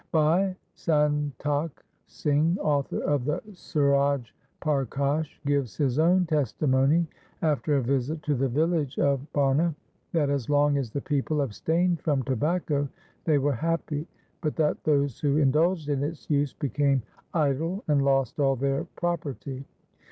[0.11, 7.05] Bhai Santokh Singh, author of the Suraj Parkash, gives his own testimony
[7.43, 9.75] after a visit to the village of Barna,
[10.11, 12.89] that, as long as the people abstained from tobacco,
[13.25, 14.07] they were happy,
[14.41, 17.03] but that those who in dulged in its use became
[17.35, 19.65] idle and lost all their pro perty.